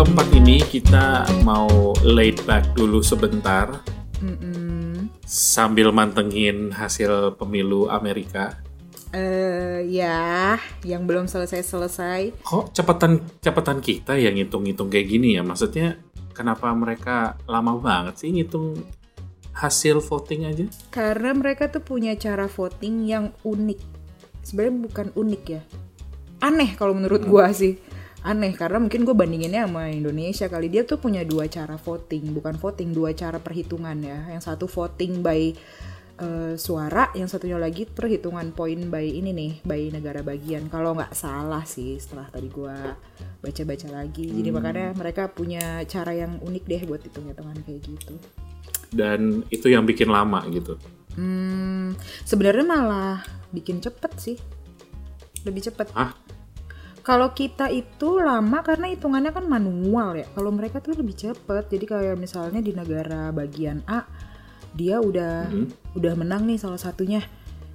[0.00, 3.84] keempat ini kita mau laid back dulu sebentar
[4.24, 5.12] Mm-mm.
[5.28, 8.56] sambil mantengin hasil pemilu Amerika.
[9.12, 10.56] Eh, ya,
[10.88, 12.32] yang belum selesai-selesai.
[12.40, 15.44] Kok cepetan cepetan kita yang ngitung-ngitung kayak gini ya?
[15.44, 16.00] Maksudnya
[16.32, 18.80] kenapa mereka lama banget sih ngitung
[19.52, 20.64] hasil voting aja?
[20.88, 23.80] Karena mereka tuh punya cara voting yang unik.
[24.48, 25.60] Sebenarnya bukan unik ya.
[26.40, 27.76] Aneh kalau menurut gua sih.
[28.20, 32.60] Aneh karena mungkin gue bandinginnya sama Indonesia kali dia tuh punya dua cara voting, bukan
[32.60, 34.36] voting, dua cara perhitungan ya.
[34.36, 35.56] Yang satu voting by
[36.20, 40.68] eh, suara, yang satunya lagi perhitungan poin by ini nih, by negara bagian.
[40.68, 42.92] Kalau nggak salah sih setelah tadi gua
[43.40, 44.28] baca-baca lagi.
[44.28, 48.14] Jadi makanya mereka punya cara yang unik deh buat hitung-hitungan kayak gitu.
[48.92, 50.76] Dan itu yang bikin lama gitu.
[51.16, 51.96] Hmm,
[52.28, 54.36] sebenarnya malah bikin cepet sih.
[55.48, 55.88] Lebih cepet.
[55.96, 56.12] Hah?
[57.00, 60.26] Kalau kita itu lama karena hitungannya kan manual ya.
[60.30, 61.64] Kalau mereka tuh lebih cepet.
[61.66, 64.04] Jadi kayak misalnya di negara bagian A,
[64.70, 65.96] dia udah Mhm.
[65.96, 67.24] udah menang nih salah satunya.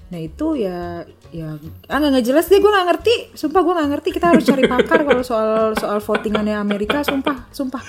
[0.05, 1.01] Nah itu ya
[1.33, 1.57] ya
[1.89, 3.15] ah nggak jelas deh gue nggak ngerti.
[3.33, 4.09] Sumpah gue nggak ngerti.
[4.13, 7.01] Kita harus cari pakar kalau soal soal votingannya Amerika.
[7.01, 7.81] Sumpah, sumpah.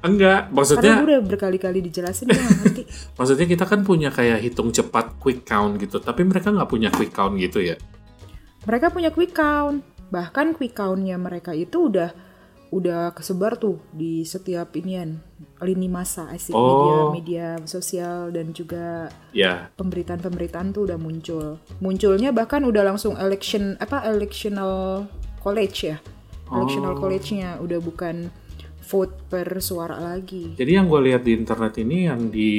[0.00, 2.82] Enggak, Karena maksudnya gue udah berkali-kali dijelasin gue nggak ngerti.
[3.18, 7.10] maksudnya kita kan punya kayak hitung cepat quick count gitu, tapi mereka nggak punya quick
[7.10, 7.74] count gitu ya.
[8.64, 9.84] mereka punya quick count
[10.14, 12.14] bahkan quick countnya mereka itu udah
[12.70, 15.18] udah kesebar tuh di setiap inian
[15.58, 17.10] lini masa asik Oh.
[17.10, 23.74] media media sosial dan juga Ya, pemberitaan-pemberitaan tuh udah muncul munculnya bahkan udah langsung election
[23.76, 25.06] apa electional
[25.38, 25.98] college ya
[26.46, 27.00] electional Oh.
[27.00, 28.30] college-nya udah bukan
[28.84, 32.50] vote per suara lagi jadi yang gue lihat di internet ini yang di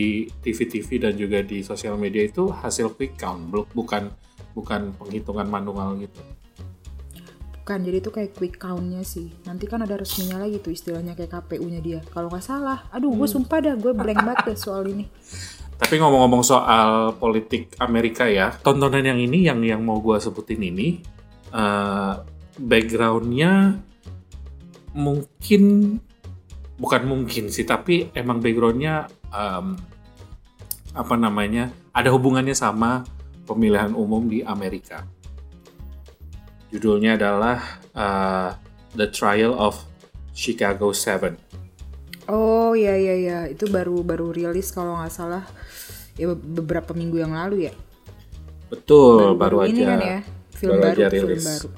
[0.42, 4.10] TV-TV dan juga di sosial media itu hasil quick count, bu- bukan
[4.52, 6.18] bukan penghitungan manual gitu.
[7.66, 9.34] Bukan jadi itu kayak quick count-nya sih.
[9.50, 11.98] Nanti kan ada resminya lagi tuh istilahnya kayak KPU-nya dia.
[12.14, 15.10] Kalau nggak salah aduh gue sumpah dah gue blank banget deh soal ini.
[15.74, 21.02] Tapi ngomong-ngomong soal politik Amerika ya, tontonan yang ini yang yang mau gue sebutin ini
[21.58, 22.14] eh,
[22.62, 23.82] backgroundnya
[24.94, 25.98] mungkin
[26.78, 29.74] bukan mungkin sih, tapi emang backgroundnya em,
[30.94, 33.02] apa namanya ada hubungannya sama
[33.50, 35.15] pemilihan umum di Amerika.
[36.76, 38.50] Judulnya adalah eh,
[39.00, 39.80] The Trial of
[40.36, 41.40] Chicago Seven.
[42.28, 45.48] Oh ya ya ya itu baru baru rilis kalau nggak salah
[46.20, 47.74] ya be- beberapa minggu yang lalu ya.
[48.68, 49.94] Betul, baru, ini aja.
[49.94, 50.20] kan ya
[50.52, 51.46] film baru baru aja film rilis.
[51.48, 51.70] baru.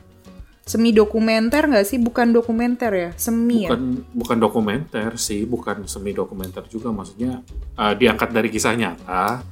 [0.68, 2.00] Semi dokumenter nggak sih?
[2.00, 3.72] Bukan dokumenter ya, semi ya.
[3.72, 3.81] bukan
[4.12, 7.40] bukan dokumenter sih bukan semi dokumenter juga maksudnya
[7.79, 9.44] uh, diangkat dari kisah nyata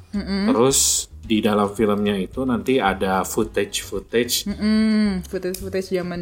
[0.52, 6.22] terus di dalam filmnya itu nanti ada footage footage Mm footage footage zaman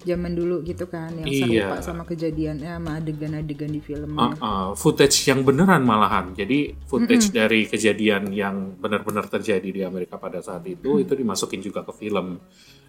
[0.00, 1.44] zaman dulu gitu kan yang Iya.
[1.64, 4.12] serupa sama kejadiannya sama adegan-adegan di film.
[4.14, 10.14] uh, uh, footage yang beneran malahan jadi footage dari kejadian yang benar-benar terjadi di Amerika
[10.14, 12.36] pada saat itu itu dimasukin juga ke film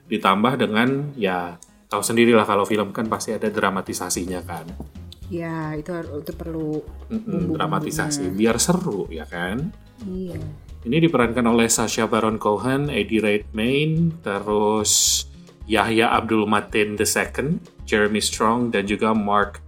[0.05, 1.55] ditambah dengan ya
[1.87, 4.67] tahu sendirilah kalau film kan pasti ada dramatisasinya kan
[5.25, 6.85] Ya itu itu perlu.
[7.09, 9.71] Mm-mm, dramatisasi biar seru ya kan
[10.03, 10.37] Iya.
[10.85, 15.25] Ini diperankan oleh Sacha Baron Cohen, Eddie Redmayne, terus
[15.65, 17.57] Yahya Abdul Mateen II,
[17.89, 19.65] Jeremy Strong, dan juga Mark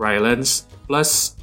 [0.00, 0.64] Rylance.
[0.88, 1.36] Plus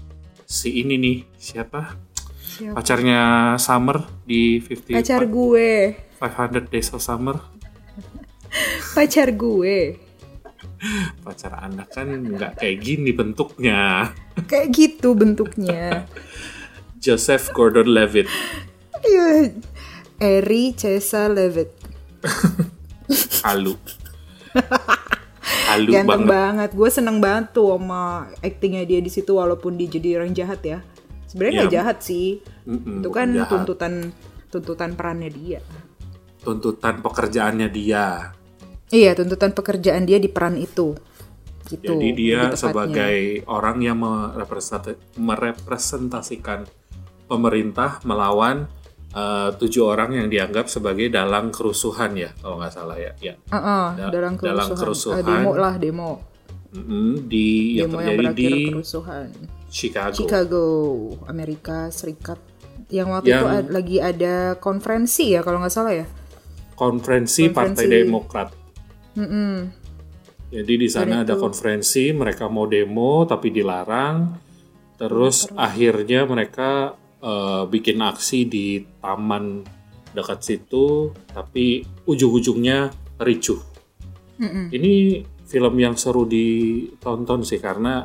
[0.50, 1.94] si ini nih, siapa?
[2.42, 2.82] Siapa?
[2.82, 3.22] Pacarnya
[3.62, 5.70] Summer di 50 Pacar gue,
[6.18, 7.38] 500 Days of Summer.
[8.98, 10.02] pacar gue.
[11.22, 14.10] Pacar Anda kan nggak kayak gini bentuknya.
[14.50, 16.10] Kayak gitu bentuknya.
[17.06, 18.30] Joseph Gordon-Levitt.
[20.22, 21.72] Eri Cesa Levitt.
[23.42, 23.74] Halu.
[25.72, 26.30] Halu Ganteng banget.
[26.30, 26.70] banget.
[26.74, 30.80] Gue seneng banget tuh sama aktingnya dia di situ walaupun dia jadi orang jahat ya.
[31.26, 31.78] Sebenarnya nggak Iya.
[31.80, 32.28] jahat sih.
[32.68, 33.50] Mm-mm, Itu bukan kan jahat.
[33.50, 33.94] tuntutan
[34.48, 35.60] tuntutan perannya dia.
[36.42, 38.36] Tuntutan pekerjaannya dia.
[38.92, 40.94] Iya, tuntutan pekerjaan dia di peran itu.
[41.64, 41.88] Gitu.
[41.88, 46.68] Jadi dia sebagai orang yang merepresentasi- merepresentasikan
[47.26, 48.68] pemerintah melawan
[49.12, 53.12] eh, tujuh orang yang dianggap sebagai dalang kerusuhan ya kalau nggak salah ya.
[53.20, 53.36] ya.
[53.38, 54.56] Heeh, Da- dalam kerusuhan.
[54.56, 55.18] dalam kerusuhan.
[55.20, 56.12] Eh, demo lah, demo.
[56.72, 59.28] Mm-mm, di yang demo yang terjadi berakhir di kerusuhan.
[59.72, 60.16] Chicago.
[60.16, 60.64] Chicago,
[61.26, 62.40] Amerika Serikat.
[62.92, 66.08] Yang waktu Yang- itu ad- lagi ada konferensi ya kalau nggak salah ya.
[66.76, 67.96] Konferensi, Partai Konferensi.
[68.04, 68.50] Demokrat.
[69.16, 69.56] Mm-mm.
[70.52, 74.36] Jadi di sana ada konferensi, mereka mau demo tapi dilarang.
[75.00, 79.64] Terus akhirnya mereka eh, bikin aksi di taman
[80.12, 82.92] dekat situ, tapi ujung-ujungnya
[83.24, 83.62] ricuh.
[84.42, 84.74] Mm-mm.
[84.74, 84.94] Ini
[85.46, 88.04] film yang seru ditonton sih karena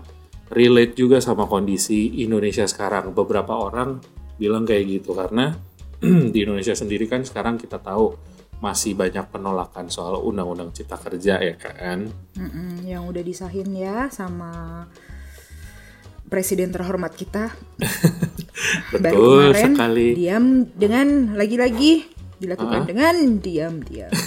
[0.52, 3.10] relate juga sama kondisi Indonesia sekarang.
[3.16, 3.98] Beberapa orang
[4.36, 5.56] bilang kayak gitu karena
[6.32, 8.14] di Indonesia sendiri kan sekarang kita tahu
[8.56, 12.08] masih banyak penolakan soal undang-undang cipta kerja ya kan.
[12.40, 14.84] Mm-mm, yang udah disahin ya sama
[16.26, 17.54] presiden terhormat kita.
[18.92, 20.06] Baru Betul kemarin sekali.
[20.14, 21.92] diam dengan lagi-lagi
[22.36, 22.86] dilakukan Ah.
[22.86, 24.12] dengan diam-diam.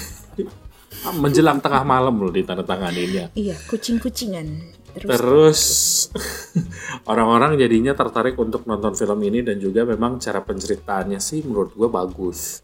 [1.00, 3.32] Ah, Menjelang tengah malam loh ditandatanganinnya.
[3.34, 4.48] iya, kucing-kucingan.
[4.92, 5.62] Terus, Terus
[7.06, 11.88] orang-orang jadinya tertarik untuk nonton film ini dan juga memang cara penceritaannya sih menurut gue
[11.88, 12.60] bagus.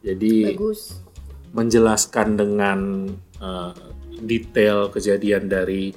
[0.00, 0.98] Jadi bagus.
[1.52, 2.78] menjelaskan dengan
[3.36, 3.72] eh,
[4.18, 5.94] detail kejadian dari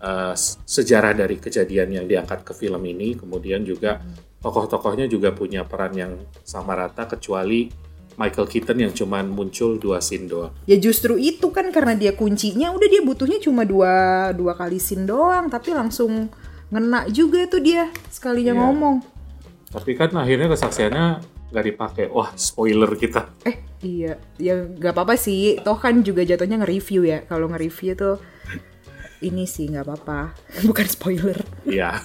[0.00, 4.00] eh, sejarah dari kejadian yang diangkat ke film ini, kemudian juga
[4.40, 6.12] tokoh-tokohnya juga punya peran yang
[6.42, 7.68] sama rata kecuali
[8.16, 10.52] Michael Keaton yang cuman muncul dua scene doang.
[10.68, 15.08] Ya justru itu kan karena dia kuncinya udah dia butuhnya cuma dua dua kali scene
[15.08, 16.28] doang tapi langsung
[16.68, 18.60] ngena juga tuh dia sekalinya Iya.
[18.60, 18.96] ngomong.
[19.72, 21.06] Tapi kan akhirnya kesaksiannya
[21.48, 22.04] nggak dipakai.
[22.12, 23.24] Wah, spoiler kita.
[23.48, 28.20] Eh iya ya nggak apa-apa sih toh kan juga jatuhnya nge-review ya kalau nge-review tuh
[29.20, 30.20] ini sih nggak apa-apa.
[30.68, 31.38] Bukan spoiler.
[31.64, 31.96] Iya.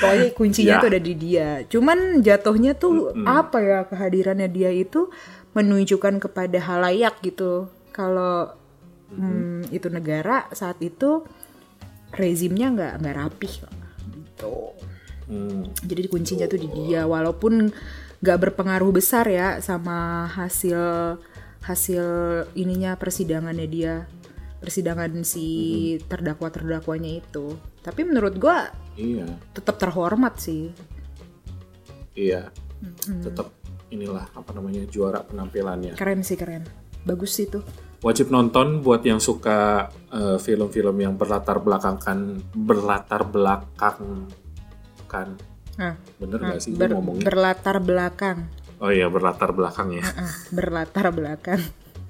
[0.00, 0.82] pokoknya kuncinya Ya.
[0.82, 1.48] tuh ada di dia.
[1.68, 5.12] Cuman jatuhnya tuh apa ya kehadirannya dia itu
[5.52, 7.68] menunjukkan kepada halayak gitu.
[7.92, 8.48] Kalau
[9.12, 11.24] hmm, itu negara saat itu
[12.16, 13.52] rezimnya nggak nggak rapih
[14.16, 14.72] gitu.
[15.28, 17.04] Hmm, jadi kuncinya tuh di dia.
[17.04, 17.68] Walaupun
[18.24, 20.80] nggak berpengaruh besar ya sama hasil
[21.62, 22.04] hasil
[22.58, 23.94] ininya persidangannya dia
[24.62, 25.46] persidangan si
[26.06, 29.26] terdakwa terdakwanya itu tapi menurut gua iya.
[29.50, 30.70] tetap terhormat sih
[32.12, 32.52] Iya.
[33.24, 33.48] Tetap
[33.88, 35.96] inilah apa namanya juara penampilannya.
[35.96, 36.64] keren sih keren
[37.02, 37.64] bagus sih tuh
[38.00, 42.18] Wajib nonton buat yang suka eh, film-film yang berlatar belakangkan
[42.52, 44.26] berlatar belakang
[45.06, 45.38] kan.
[45.74, 47.24] nah, Bener nggak sih ber- gue ngomongnya?
[47.24, 48.38] berlatar belakang
[48.76, 50.04] oh iya berlatar belakang ya.
[50.04, 51.60] Ah, berlatar belakang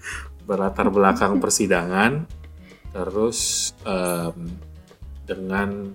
[0.49, 2.27] berlatar belakang persidangan
[2.93, 4.53] terus em,
[5.25, 5.93] dengan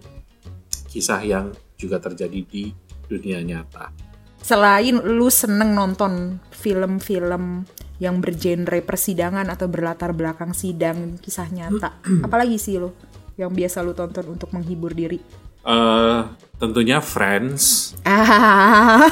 [0.89, 2.73] kisah yang juga terjadi di
[3.05, 3.93] dunia nyata.
[4.41, 7.67] selain lu seneng nonton film-film
[7.99, 12.95] yang bergenre persidangan atau berlatar belakang sidang kisah nyata apalagi sih lo
[13.37, 15.19] yang biasa lu tonton untuk menghibur diri
[15.67, 16.21] eh
[16.57, 17.93] tentunya Friends.
[18.07, 19.03] ah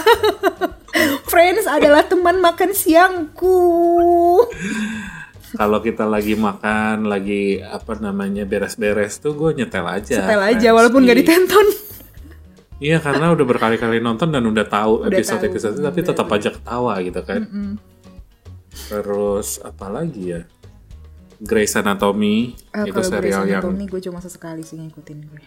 [1.32, 3.60] Friends adalah teman makan siangku
[5.56, 10.20] Kalau kita lagi makan, lagi apa namanya beres-beres tuh gue nyetel aja.
[10.20, 11.68] setel aja Friends walaupun di- gak ditonton
[12.76, 16.10] Iya karena udah berkali-kali nonton dan udah tahu Udah episode-episode tahu, tapi udah.
[16.12, 17.42] tetap aja ketawa gitu kan.
[18.70, 20.42] Terus apa lagi ya?
[21.38, 25.44] Grey's Anatomy Ah, itu kalau Grey's serial yang Anatomy gue cuma sesekali sih ngikutin gue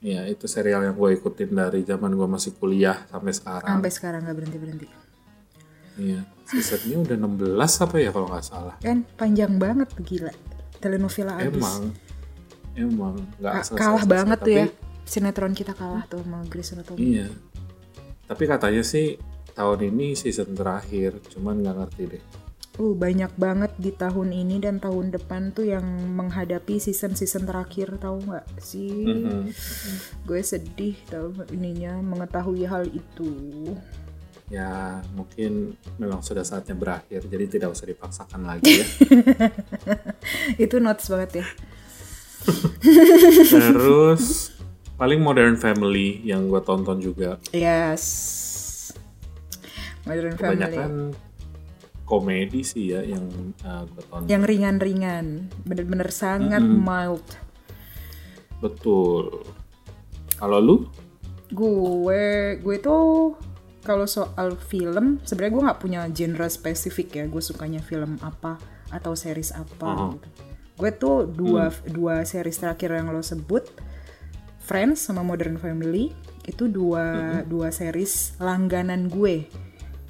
[0.00, 3.68] ya itu serial yang gue ikutin dari zaman gue masih kuliah sampai sekarang.
[3.68, 4.86] sampai sekarang gak berhenti berhenti
[6.00, 8.74] Iya, seasonnya udah 16 apa ya kalau nggak salah.
[8.80, 10.32] kan panjang banget gila
[10.76, 11.82] telenovela abis Emang,
[12.74, 14.08] emang nggak Ka- kalah selesai.
[14.10, 14.66] banget tuh Tapi, ya
[15.04, 17.28] sinetron kita kalah tuh sama Grey's Anatomy Iya.
[18.24, 19.18] Tapi katanya sih
[19.52, 22.22] tahun ini season terakhir, cuman nggak ngerti deh.
[22.78, 25.84] Uh, banyak banget di tahun ini dan tahun depan tuh yang
[26.14, 29.04] menghadapi season-season terakhir tahu nggak sih?
[29.04, 29.50] Mhm.
[30.22, 33.28] Gue sedih tahu ininya mengetahui hal itu.
[34.50, 38.86] Ya mungkin memang sudah saatnya berakhir, jadi tidak usah dipaksakan lagi ya.
[40.66, 41.46] itu notes banget ya.
[43.54, 44.50] Terus
[44.98, 47.38] paling Modern Family yang gue tonton juga.
[47.54, 48.04] Yes.
[50.02, 50.66] Modern Family.
[50.66, 50.92] Kebanyakan
[52.10, 53.30] komedi sih ya yang
[53.62, 54.26] gue tonton.
[54.26, 57.22] Yang ringan-ringan, bener-bener sangat mild.
[58.58, 59.46] Betul.
[60.34, 60.76] Kalau lu?
[61.54, 63.38] Gue, gue tuh
[63.80, 67.24] kalau soal film, sebenarnya gue nggak punya genre spesifik ya.
[67.26, 68.60] Gue sukanya film apa
[68.92, 69.88] atau series apa.
[69.88, 70.12] Oh.
[70.16, 70.28] Gitu.
[70.76, 73.68] Gue tuh dua dua series terakhir yang lo sebut,
[74.64, 76.12] Friends sama Modern Family,
[76.48, 79.44] itu dua dua series langganan gue.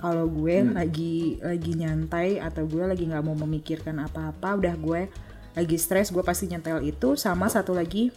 [0.01, 5.11] Kalau gue lagi lagi nyantai atau gue lagi nggak mau memikirkan apa-apa, udah gue
[5.59, 7.19] lagi stres, gue pasti nyetel itu.
[7.19, 8.15] Sama satu lagi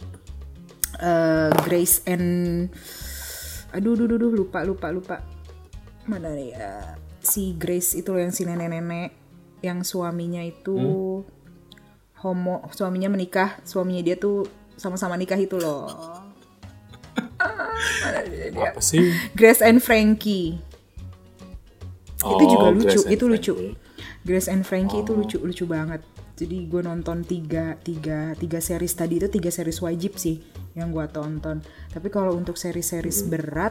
[1.02, 2.70] eh, Grace and
[3.74, 5.33] aduh duh, duh, duh, lupa lupa lupa
[6.04, 6.72] mana nih ya
[7.20, 9.16] si Grace itu loh yang si nenek-nenek
[9.60, 10.76] yang suaminya itu
[12.20, 14.44] homo suaminya menikah suaminya dia tuh
[14.76, 15.88] sama-sama nikah itu loh
[17.34, 18.70] Ah, mana dia, dia.
[18.72, 19.12] Apa sih?
[19.34, 20.58] Grace and Frankie
[22.18, 23.74] itu juga Oh, lucu Grace itu lucu Frankie.
[24.24, 25.18] Grace and Frankie itu Oh.
[25.20, 26.00] lucu lucu banget
[26.34, 30.42] Jadi gue nonton tiga, tiga, tiga series tadi itu tiga series wajib sih
[30.74, 31.62] yang gue tonton.
[31.94, 33.70] Tapi kalau untuk series-series berat,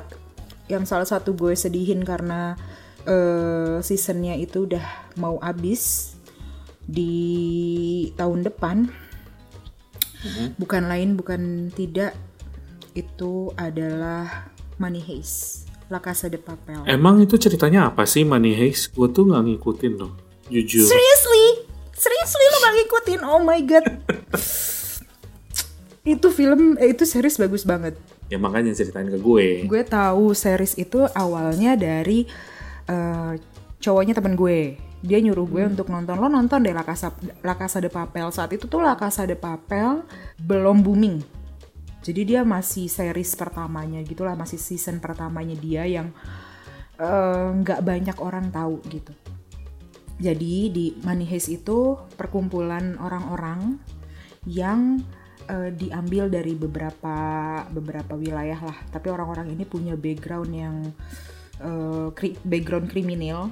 [0.71, 2.55] yang salah satu gue sedihin karena
[3.03, 4.83] eh, seasonnya itu udah
[5.19, 6.15] mau habis
[6.83, 8.87] di tahun depan.
[10.55, 12.15] Bukan lain, bukan tidak
[12.95, 14.47] itu adalah
[14.79, 16.79] Money Heist, La Casa de Papel.
[16.87, 18.95] Emang itu ceritanya apa sih Money Heist?
[18.95, 20.15] Gue tuh nggak ngikutin loh,
[20.47, 20.87] jujur.
[20.87, 21.67] Seriously?
[21.93, 23.19] Seriously lo gak ngikutin?
[23.23, 23.85] Oh my god.
[26.15, 27.95] itu film, eh, itu series bagus banget.
[28.31, 29.67] Ya makanya ceritain ke gue.
[29.67, 32.25] Gue tahu series itu awalnya dari
[32.87, 33.33] eh,
[33.79, 34.79] cowoknya temen gue.
[35.03, 36.15] Dia nyuruh gue untuk nonton.
[36.15, 37.11] Lo nonton deh La Casa,
[37.43, 38.27] La Casa de Papel.
[38.31, 40.01] Saat itu tuh La Casa de Papel
[40.39, 41.19] belum booming.
[42.03, 46.11] Jadi dia masih series pertamanya gitulah, masih season pertamanya dia yang
[46.99, 49.11] eh, nggak banyak orang tahu gitu.
[50.19, 53.81] Jadi di Money Heist itu perkumpulan orang-orang
[54.47, 55.01] yang
[55.47, 57.15] eh, diambil dari beberapa
[57.69, 58.77] beberapa wilayah lah.
[58.91, 60.75] Tapi orang-orang ini punya background yang
[61.61, 63.51] eh, kri- background kriminal.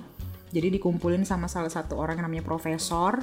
[0.51, 3.19] Jadi dikumpulin sama salah satu orang yang namanya profesor.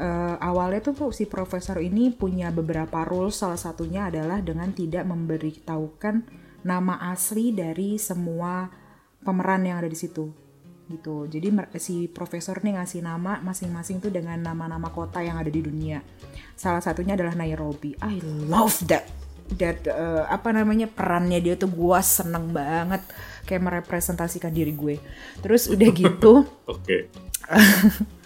[0.00, 3.38] Eh, awalnya tuh si profesor ini punya beberapa rules.
[3.38, 6.24] Salah satunya adalah dengan tidak memberitahukan
[6.64, 8.68] nama asli dari semua
[9.20, 10.50] pemeran yang ada di situ
[10.90, 11.30] gitu.
[11.30, 16.02] Jadi si profesor nih ngasih nama masing-masing tuh dengan nama-nama kota yang ada di dunia.
[16.60, 17.96] Salah satunya adalah Nairobi.
[18.04, 19.08] I love that.
[19.56, 23.00] That uh, apa namanya perannya dia tuh gua seneng banget
[23.48, 25.00] kayak merepresentasikan diri gue.
[25.40, 27.08] Terus udah gitu Oke.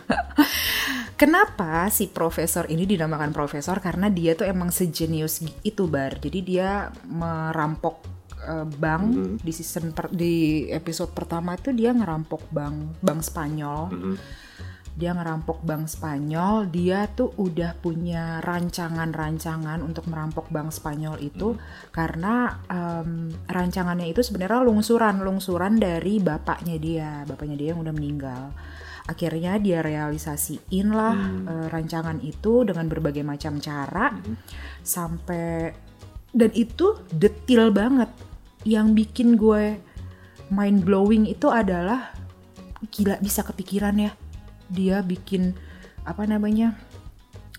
[1.15, 3.79] Kenapa si profesor ini dinamakan profesor?
[3.79, 6.19] Karena dia tuh emang sejenius itu bar.
[6.19, 8.03] Jadi dia merampok
[8.43, 13.95] eh, bank di season per- di episode pertama itu dia ngerampok bank bank Spanyol.
[14.95, 16.71] Dia ngerampok bank Spanyol.
[16.71, 21.59] Dia tuh udah punya rancangan-rancangan untuk merampok bank Spanyol itu
[21.91, 28.43] karena em, rancangannya itu sebenarnya lungsuran, lungsuran dari bapaknya dia, bapaknya dia yang udah meninggal.
[29.05, 34.09] Akhirnya dia realisasiin lah eh, rancangan itu dengan berbagai macam cara
[34.81, 35.77] sampai
[36.33, 38.09] dan itu detail banget.
[38.65, 39.77] Yang bikin gue
[40.49, 42.17] mind blowing itu adalah
[42.89, 44.13] gila bisa kepikiran ya
[44.71, 45.57] dia bikin
[46.05, 46.77] apa namanya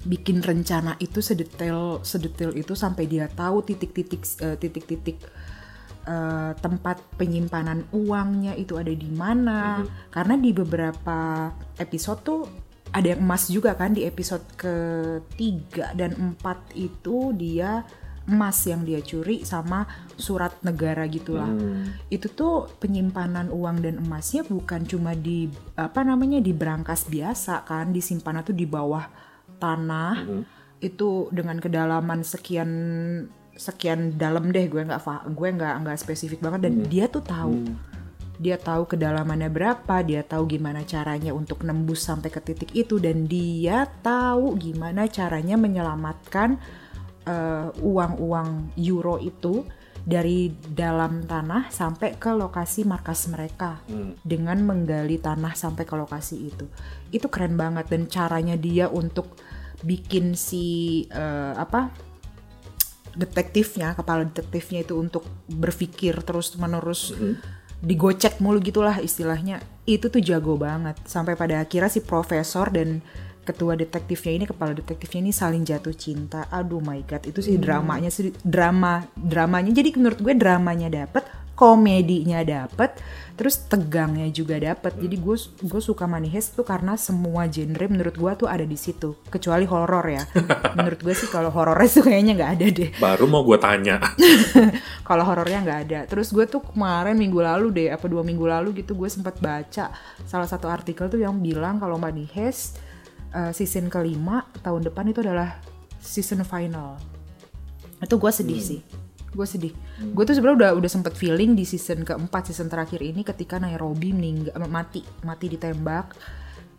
[0.06, 5.18] bikin rencana itu sedetail sedetail itu sampai dia tahu titik-titik eh, titik-titik
[6.06, 9.82] eh, tempat penyimpanan uangnya itu ada di mana.
[10.14, 11.50] Karena di beberapa
[11.82, 12.42] episode tuh
[12.96, 17.84] ada yang emas juga kan di episode ketiga dan empat itu dia
[18.26, 19.86] emas yang dia curi sama
[20.18, 21.50] surat negara gitulah.
[22.10, 27.94] Itu tuh penyimpanan uang dan emasnya bukan cuma di apa namanya di brankas biasa kan
[27.94, 29.06] disimpan tuh di bawah
[29.62, 30.26] tanah.
[30.82, 32.70] Itu dengan kedalaman sekian
[33.56, 36.70] sekian dalam deh gue nggak gue nggak nggak spesifik banget.
[36.70, 37.62] Dan dia tuh tahu.
[38.36, 43.32] Dia tahu kedalamannya berapa dia tahu gimana caranya untuk nembus sampai ke titik itu dan
[43.32, 46.60] dia tahu gimana caranya menyelamatkan
[47.26, 49.66] eh, uang-uang euro itu
[50.06, 53.82] dari dalam tanah sampai ke lokasi markas mereka
[54.22, 56.70] dengan menggali tanah sampai ke lokasi itu.
[57.10, 59.34] Itu keren banget dan caranya dia untuk
[59.82, 61.90] bikin si eh, apa
[63.16, 67.16] detektifnya kepala detektifnya itu untuk berpikir terus menerus
[67.86, 69.62] digocek mulu gitulah istilahnya.
[69.86, 70.98] Itu tuh jago banget.
[71.06, 73.06] Sampai pada akhirnya si profesor dan
[73.46, 76.50] ketua detektifnya ini kepala detektifnya ini saling jatuh cinta.
[76.50, 79.70] Aduh my god itu sih dramanya sih drama dramanya.
[79.70, 81.24] Jadi menurut gue dramanya dapet
[81.56, 83.00] komedinya dapet
[83.36, 84.96] terus tegangnya juga dapet.
[84.96, 88.76] Jadi gue gue suka Money Heist tuh karena semua genre menurut gue tuh ada di
[88.80, 90.24] situ kecuali horor ya.
[90.80, 92.90] Menurut gue sih kalau horornya tuh kayaknya nggak ada deh.
[92.96, 94.00] Baru mau gue tanya.
[95.08, 96.00] kalau horornya nggak ada.
[96.08, 99.92] Terus gue tuh kemarin minggu lalu deh, apa dua minggu lalu gitu gue sempat baca
[100.24, 102.80] salah satu artikel tuh yang bilang kalau Money Heist
[103.36, 105.60] uh, season kelima tahun depan itu adalah
[106.00, 106.96] season final.
[108.00, 108.82] Itu gue sedih sih.
[109.36, 109.76] Gue sedih.
[110.16, 114.16] Gue tuh sebenarnya udah udah sempet feeling di season keempat season terakhir ini ketika Nairobi
[114.16, 116.16] meninggal mati mati ditembak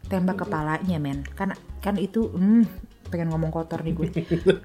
[0.07, 1.51] tembak kepalanya men kan
[1.83, 2.63] kan itu hmm,
[3.11, 4.09] pengen ngomong kotor nih gue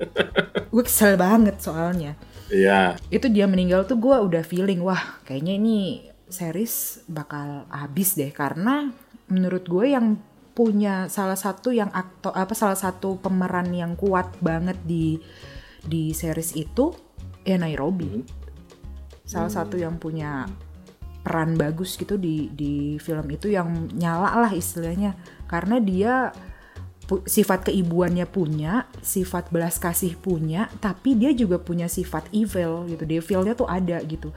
[0.74, 2.13] gue kesel banget soalnya
[2.51, 3.00] Iya.
[3.07, 5.77] itu dia meninggal tuh gue udah feeling wah kayaknya ini
[6.27, 8.91] series bakal habis deh karena
[9.31, 10.19] menurut gue yang
[10.51, 15.20] punya salah satu yang aktor apa salah satu pemeran yang kuat banget di
[15.81, 16.91] di series itu
[17.48, 18.22] ya Nairobi
[19.25, 20.46] salah satu yang punya
[21.22, 25.15] peran bagus gitu di di film itu yang nyala lah istilahnya
[25.48, 26.36] karena dia
[27.12, 33.03] pu- sifat keibuannya punya, sifat belas kasih punya, tapi dia juga punya sifat evil gitu.
[33.03, 34.31] Devilnya tuh ada gitu.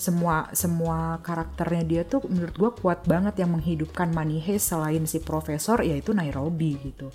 [0.00, 5.84] Semua semua karakternya dia tuh menurut gua kuat banget yang menghidupkan Heist selain si profesor
[5.84, 7.12] yaitu Nairobi gitu.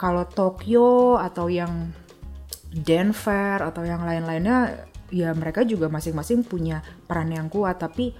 [0.00, 1.92] Kalau Tokyo atau yang
[2.72, 8.16] Denver atau yang lain-lainnya ya mereka juga masing-masing punya peran yang kuat tapi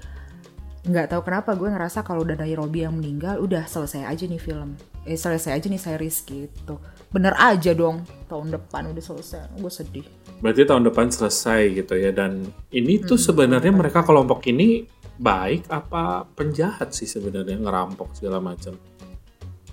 [0.88, 4.76] nggak tahu kenapa gue ngerasa kalau udah Nairobi yang meninggal udah selesai aja nih film.
[5.04, 6.80] Eh selesai aja nih series gitu.
[7.12, 9.52] Bener aja dong tahun depan udah selesai.
[9.60, 10.06] Gue sedih
[10.38, 16.22] Berarti tahun depan selesai gitu ya dan ini tuh sebenarnya mereka kelompok ini baik apa
[16.28, 18.78] penjahat sih sebenarnya ngerampok segala macam.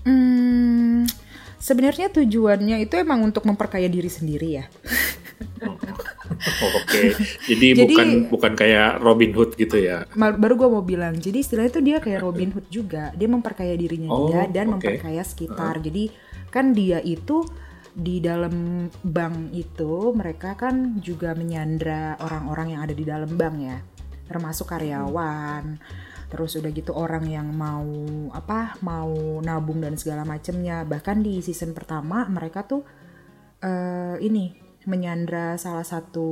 [0.02, 1.06] hmm,
[1.56, 4.66] sebenarnya tujuannya itu emang untuk memperkaya diri sendiri ya
[5.56, 5.76] Oh,
[6.80, 7.12] Oke,
[7.46, 10.04] jadi, Jadi- bukan bukan kayak Robin Hood gitu ya.
[10.12, 14.08] Baru gue mau bilang jadi istilahnya itu dia kayak Robin Hood juga dia memperkaya dirinya
[14.08, 14.78] Oh, dia dan oke.
[14.78, 16.08] memperkaya sekitar jadi
[16.48, 17.44] kan dia itu
[17.96, 23.78] di dalam bank itu mereka kan juga menyandra orang-orang yang ada di dalam bank ya.
[24.28, 25.80] Termasuk karyawan
[26.26, 27.86] terus udah gitu orang yang mau
[28.34, 30.84] apa mau nabung dan segala macemnya.
[30.84, 32.84] Bahkan di season pertama mereka tuh
[33.64, 34.52] eh, ini
[34.84, 36.28] menyandra salah satu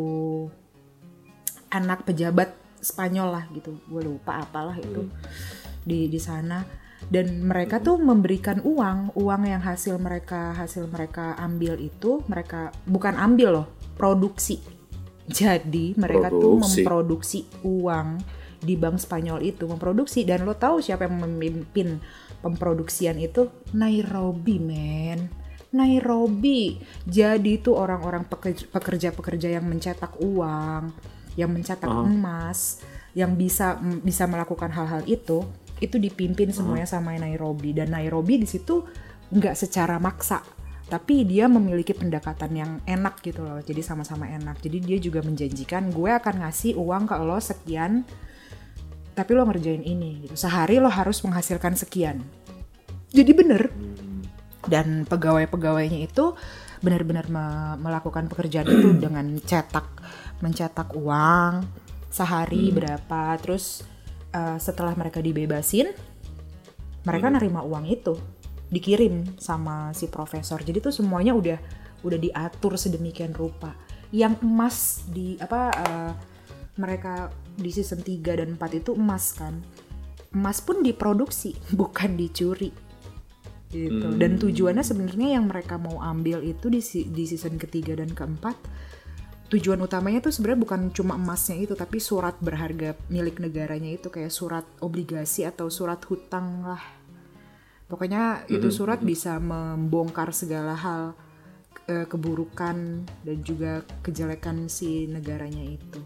[1.72, 2.52] anak pejabat
[2.84, 3.80] Spanyol lah gitu.
[3.88, 5.08] Gue lupa apalah itu.
[5.80, 11.76] Di di sana dan mereka tuh memberikan uang uang yang hasil mereka hasil mereka ambil
[11.76, 14.60] itu mereka bukan ambil loh produksi.
[15.24, 16.84] Jadi mereka tuh Produksi.
[16.84, 18.08] memproduksi uang
[18.60, 20.24] di bank Spanyol itu memproduksi.
[20.28, 21.96] Dan lo tahu siapa yang memimpin
[22.44, 23.48] pemproduksian itu?
[23.72, 25.32] Nairobi men.
[25.72, 26.76] Nairobi.
[27.08, 30.92] Jadi itu orang-orang pekerja- pekerja-pekerja yang mencetak uang
[31.34, 32.06] yang mencetak Ah.
[32.06, 32.78] emas
[33.14, 35.42] yang bisa bisa melakukan hal-hal itu
[35.82, 37.74] itu dipimpin semuanya sama Nairobi.
[37.74, 38.84] Dan Nairobi di situ
[39.34, 40.42] nggak secara maksa
[40.84, 43.60] tapi dia memiliki pendekatan yang enak gitu loh.
[43.64, 44.60] Jadi sama-sama enak.
[44.60, 48.04] Jadi dia juga menjanjikan gue akan ngasih uang ke lo sekian
[49.14, 50.36] tapi lo ngerjain ini gitu.
[50.36, 52.20] Sehari lo harus menghasilkan sekian.
[53.14, 53.72] Jadi bener.
[54.64, 56.36] Dan pegawai-pegawainya itu
[56.84, 59.88] benar-benar me- melakukan pekerjaan itu dengan cetak
[60.44, 61.64] mencetak uang
[62.12, 63.86] sehari berapa terus
[64.34, 65.94] eh, setelah mereka dibebasin
[67.04, 68.16] mereka nerima uang itu
[68.72, 70.58] dikirim sama si profesor.
[70.64, 71.58] Jadi tuh semuanya udah
[72.02, 73.76] udah diatur sedemikian rupa.
[74.10, 74.76] Yang emas
[75.12, 76.12] di apa eh,
[76.80, 79.54] mereka di season 3 dan 4 itu emas kan.
[80.34, 82.72] Emas pun diproduksi bukan dicuri.
[83.74, 84.06] Gitu.
[84.14, 86.78] Dan tujuannya sebenarnya yang mereka mau ambil itu di
[87.10, 88.54] di season ketiga dan keempat
[89.54, 94.34] tujuan utamanya tuh sebenarnya bukan cuma emasnya itu tapi surat berharga milik negaranya itu kayak
[94.34, 96.82] surat obligasi atau surat hutang lah.
[97.86, 101.14] Pokoknya itu surat bisa membongkar segala hal
[101.86, 106.02] eh, keburukan dan juga kejelekan si negaranya itu.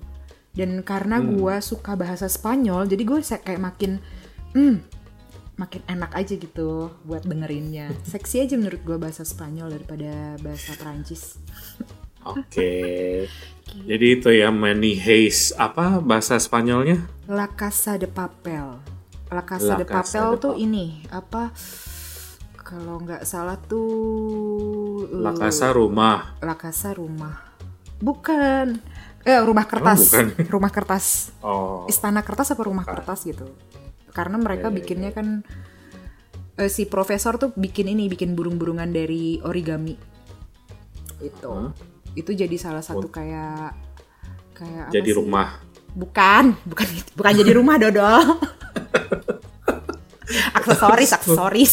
[0.52, 4.02] Dan karena gua suka bahasa Spanyol jadi gue kayak makin
[4.52, 4.76] hmm
[5.58, 7.96] makin enak aja gitu buat dengerinnya.
[8.12, 11.40] Seksi aja menurut gue bahasa Spanyol daripada bahasa Prancis
[12.30, 12.72] Oke.
[13.78, 17.04] Jadi itu ya Money Heist apa bahasa Spanyolnya?
[17.26, 18.64] La Casa de Papel
[19.28, 20.64] La Casa La de Papel de tuh Papel.
[20.64, 21.52] ini apa
[22.58, 23.88] kalau nggak salah tuh
[25.14, 26.36] La eh, Casa rumah.
[26.38, 27.36] La Casa rumah
[27.98, 28.78] bukan
[29.22, 30.26] eh rumah kertas bukan.
[30.54, 31.84] rumah kertas Oh.
[31.86, 33.50] istana kertas apa rumah kertas gitu
[34.10, 35.42] karena mereka Ya, ya, bikinnya kan
[36.56, 39.98] eh, si profesor tuh bikin ini bikin burung-burungan dari origami
[41.18, 41.74] itu Hah?
[42.14, 43.74] Itu jadi salah satu kayak
[44.52, 45.16] kayak apa Jadi sih?
[45.16, 45.48] rumah.
[45.90, 48.22] bukan bukan bukan jadi rumah dodol
[50.52, 51.72] aksesoris aksesoris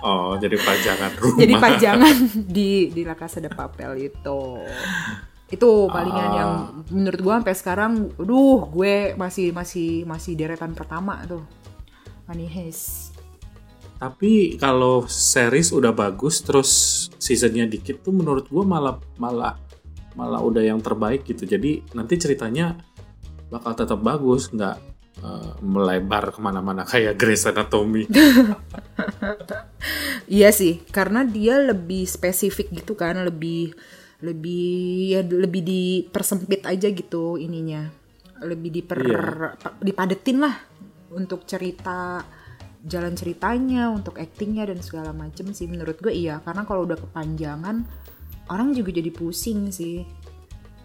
[0.00, 1.38] Oh, jadi pajangan rumah.
[1.38, 4.40] jadi pajangan di di La Casa de Papel itu
[5.48, 6.34] itu palingan Ah.
[6.34, 6.52] yang
[6.88, 11.44] menurut gua sampai sekarang aduh gue masih masih masih deretan pertama tuh
[12.24, 13.11] Money Heist
[14.02, 16.70] Tapi kalau series udah bagus terus
[17.22, 19.54] seasonnya dikit tuh menurut gua malah malah
[20.18, 21.46] malah udah yang terbaik gitu.
[21.46, 22.82] Jadi nanti ceritanya
[23.46, 24.76] bakal tetap bagus, nggak
[25.22, 28.10] eh, melebar ke mana-mana kayak Grey's Anatomy.
[30.32, 33.74] Iya sih, karena dia lebih spesifik gitu kan, lebih
[34.22, 34.72] lebih
[35.12, 37.90] ya lebih dipersempit aja gitu ininya.
[38.40, 39.00] Lebih diper
[39.82, 40.56] dipadetin lah
[41.12, 42.24] untuk cerita
[42.82, 47.86] jalan ceritanya, untuk aktingnya dan segala macem sih menurut gue iya, karena kalau udah kepanjangan
[48.50, 50.02] orang juga jadi pusing sih.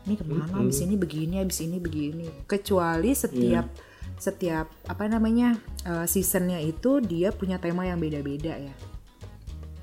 [0.07, 0.63] Ini ke mana?
[0.63, 2.47] Abis ini begini, abis ini begini.
[2.47, 3.67] Kecuali setiap
[4.17, 5.53] setiap apa namanya
[5.85, 8.73] eh, seasonnya itu dia punya tema yang beda-beda ya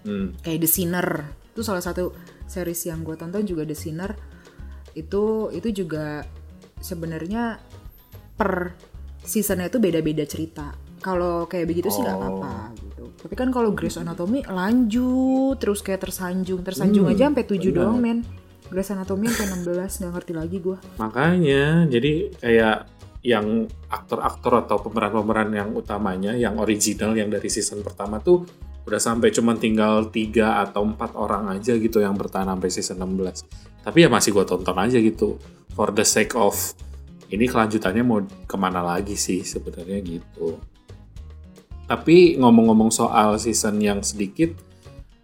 [0.05, 0.37] Hmm.
[0.45, 1.09] kayak The Sinner
[1.57, 2.13] itu salah satu
[2.45, 4.13] series yang gue tonton juga The Sinner
[4.93, 6.29] itu itu juga
[6.77, 7.57] sebenarnya
[8.37, 8.77] per
[9.25, 12.23] seasonnya itu beda-beda cerita kalau kayak begitu sih nggak Oh.
[12.41, 17.61] apa-apa gitu tapi kan kalau Grey's Anatomy lanjut terus kayak tersanjung tersanjung aja sampai 7
[17.61, 17.77] benar.
[17.77, 18.19] doang men
[18.73, 22.77] Grey's Anatomy sampai 16 nggak ngerti lagi gue Makanya, jadi kayak
[23.25, 28.45] yang aktor-aktor atau pemeran-pemeran yang utamanya, yang original, yang dari season pertama tuh
[28.85, 33.49] udah sampai cuman tinggal tiga atau empat orang aja gitu yang bertahan sampai season 16.
[33.81, 35.41] Tapi ya masih gue tonton aja gitu,
[35.73, 36.53] for the sake of
[37.33, 40.61] ini kelanjutannya mau ke mana lagi sih sebenarnya gitu.
[41.85, 44.57] Tapi ngomong-ngomong soal season yang sedikit,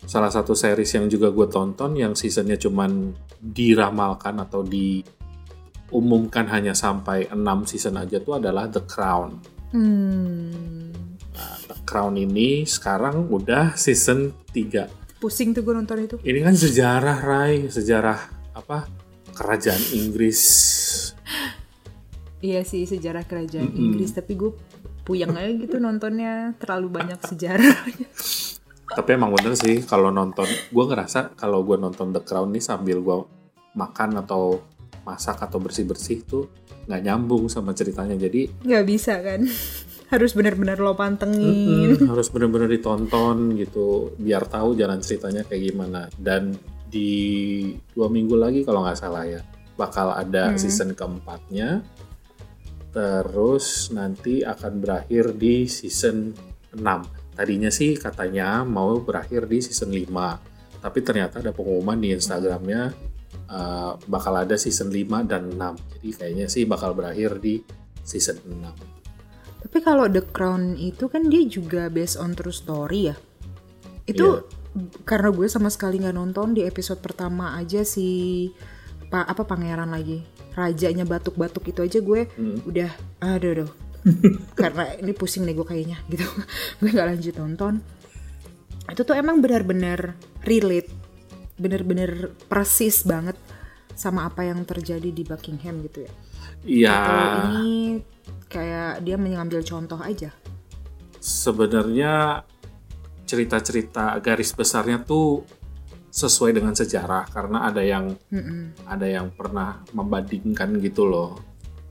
[0.05, 7.29] salah satu series yang juga gue tonton yang seasonnya cuman diramalkan atau diumumkan hanya sampai
[7.29, 9.41] 6 season aja tuh adalah The Crown.
[9.73, 10.93] hmm
[11.31, 14.85] Nah, The Crown ini sekarang udah season 3.
[15.17, 18.19] pusing tuh gue nonton itu Ini kan sejarah Rai, sejarah
[18.53, 18.85] apa?
[19.31, 20.41] Kerajaan Inggris.
[22.41, 23.81] iya sih sejarah kerajaan Mm-mm.
[23.93, 24.53] Inggris tapi gue
[25.11, 26.55] puyeng aja gitu nontonnya.
[26.63, 27.75] Terlalu banyak sejarah.
[28.91, 33.03] Tapi emang bener sih kalau nonton, gue ngerasa kalau gue nonton The Crown nih sambil
[33.03, 33.27] gue
[33.75, 34.63] makan atau
[35.03, 36.47] masak atau bersih-bersih tuh
[36.87, 38.15] nggak nyambung sama ceritanya.
[38.15, 39.43] Jadi nggak bisa kan?
[40.11, 41.95] Harus benar-benar lo pantengin.
[41.95, 46.11] Mm-mm, harus bener-bener ditonton gitu biar tahu jalan ceritanya kayak gimana.
[46.19, 46.59] Dan
[46.91, 49.39] di dua minggu lagi kalau nggak salah ya
[49.79, 50.59] bakal ada Hmm.
[50.59, 51.87] season keempatnya
[52.91, 56.35] terus nanti akan berakhir di season
[56.75, 62.91] 6 tadinya sih katanya mau berakhir di season 5 tapi ternyata ada pengumuman di Instagramnya
[63.47, 67.63] uh, bakal ada season 5 dan 6 jadi kayaknya sih bakal berakhir di
[68.03, 68.99] season 6
[69.61, 73.17] Tapi kalau The Crown itu kan dia juga based on true story ya.
[74.09, 74.49] Itu
[75.05, 78.49] karena gue sama sekali nggak nonton di episode pertama aja si
[79.13, 80.23] pa, apa pangeran lagi
[80.55, 82.59] rajanya batuk-batuk itu aja gue Hmm.
[82.67, 82.91] udah
[83.23, 83.71] aduh aduh.
[84.61, 86.25] Karena ini pusing nih gue kayaknya gitu.
[86.81, 87.75] Gue nggak lanjut nonton.
[88.89, 90.89] Itu tuh emang benar-benar relate
[91.61, 93.37] benar-benar persis banget
[93.93, 96.13] sama apa yang terjadi di Buckingham gitu ya.
[96.65, 96.97] Iya.
[97.53, 98.01] ini
[98.49, 100.33] kayak dia mengambil contoh aja.
[101.21, 102.41] Sebenarnya
[103.29, 105.45] cerita-cerita garis besarnya tuh
[106.11, 108.75] sesuai dengan sejarah karena ada yang Mm-mm.
[108.85, 111.39] ada yang pernah membandingkan gitu loh.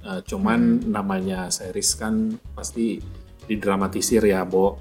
[0.04, 3.00] Eh, cuman namanya series kan pasti
[3.48, 4.76] didramatisir ya, Bo.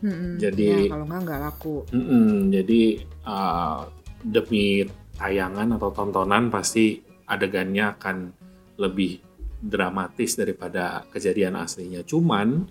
[0.00, 0.38] Mm-mm.
[0.40, 3.80] Jadi- ya, kalau nggak nggak laku Mm-mm, jadi eh,
[4.24, 4.86] demi
[5.20, 8.16] tayangan atau tontonan pasti adegannya akan
[8.80, 9.20] lebih
[9.60, 12.00] dramatis daripada kejadian aslinya.
[12.00, 12.64] Cuman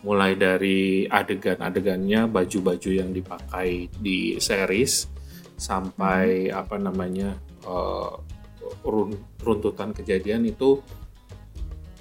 [0.00, 5.19] mulai dari adegan-adegannya, baju-baju yang dipakai di series
[5.60, 8.12] sampai apa namanya eh,
[8.82, 10.80] run- runtutan kejadian itu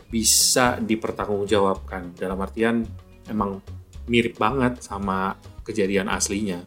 [0.08, 2.16] bisa dipertanggungjawabkan.
[2.16, 2.88] Dalam artian
[3.28, 3.62] emang
[4.08, 6.66] mirip banget sama kejadian aslinya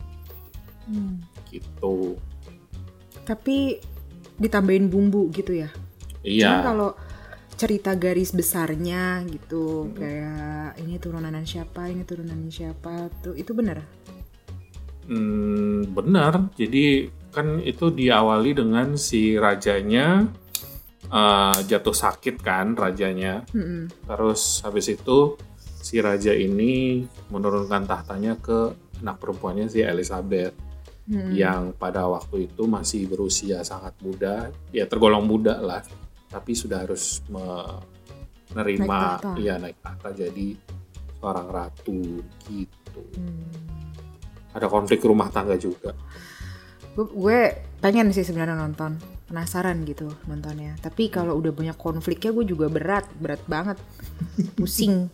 [0.83, 1.19] Hmm.
[1.49, 2.15] gitu.
[3.23, 3.79] tapi
[4.35, 5.71] ditambahin bumbu gitu ya
[6.19, 6.59] Cuman Iya.
[6.59, 6.91] kalau
[7.55, 13.87] cerita garis besarnya gitu kayak ini turunan siapa ini turunan siapa tuh itu bener
[15.03, 16.55] Hmm, benar.
[16.55, 20.29] Jadi kan itu diawali dengan si rajanya
[21.09, 23.43] eh, jatuh sakit kan rajanya.
[23.51, 23.91] Mm-mm.
[24.07, 25.35] Terus habis itu
[25.83, 27.03] si raja ini
[27.35, 28.71] menurunkan tahtanya ke
[29.03, 30.55] anak perempuannya si Elizabeth
[31.11, 31.35] Mm-mm.
[31.35, 35.83] yang pada waktu itu masih berusia sangat muda, ya tergolong muda lah,
[36.31, 39.31] tapi sudah harus menerima Naik tahta.
[39.43, 40.49] ya naik tahta jadi
[41.19, 43.03] seorang ratu gitu.
[43.19, 43.72] Hmm.
[44.53, 45.97] Ada konflik rumah tangga juga.
[46.93, 47.41] gue
[47.81, 49.01] pengen sih sebenarnya nonton.
[49.29, 50.77] Penasaran gitu nontonnya.
[50.77, 53.09] Tapi kalau udah banyak konfliknya gue juga berat.
[53.17, 53.81] Berat banget.
[54.61, 55.09] Pusing.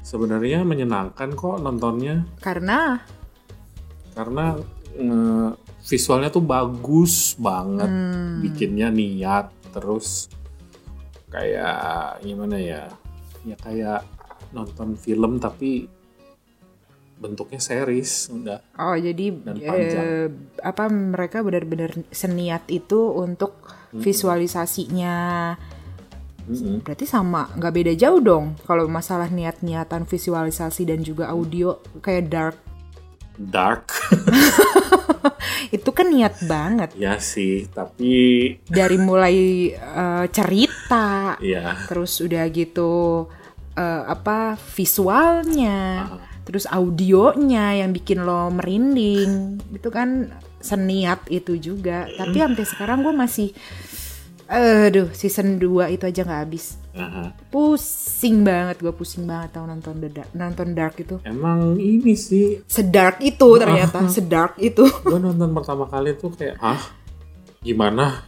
[0.00, 2.24] Sebenarnya menyenangkan kok nontonnya.
[2.40, 2.96] Karena?
[4.16, 4.56] Karena
[4.96, 10.28] nge- visualnya tuh bagus banget, hmm, bikinnya niat terus
[11.32, 12.84] kayak gimana ya?
[13.44, 14.04] Ya kayak
[14.52, 15.88] nonton film tapi
[17.18, 18.62] bentuknya series udah.
[18.74, 19.98] oh jadi Dan panjang.
[20.00, 20.26] eh,
[20.60, 23.58] apa mereka benar-benar seniat itu untuk
[23.92, 25.16] visualisasinya
[26.44, 26.80] Mm-mm.
[26.80, 32.58] berarti sama nggak beda jauh dong kalau masalah niat-niatan visualisasi dan juga audio kayak dark
[33.36, 33.94] Dark
[35.76, 39.36] itu kan niat banget ya sih, tapi dari mulai
[39.70, 43.26] eh, cerita ya terus udah gitu
[43.72, 45.78] eh, apa visualnya
[46.08, 46.27] Ah.
[46.48, 49.60] Terus audionya yang bikin lo merinding.
[49.76, 50.32] Itu kan
[50.64, 52.08] seniat itu juga.
[52.08, 53.52] Tapi sampai sekarang gue masih
[54.48, 56.80] aduh season 2 itu aja nggak habis.
[57.52, 61.20] Pusing banget gue pusing banget tau nonton The Dark, nonton Dark itu.
[61.28, 62.64] Emang ini sih.
[62.64, 64.88] Sedark itu ternyata sedark itu.
[65.04, 66.80] Gue nonton pertama kali tuh kayak hah?
[67.60, 68.24] Gimana?